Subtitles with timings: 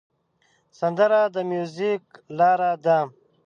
[0.79, 2.03] سندره د میوزیک
[2.37, 2.97] لاره ده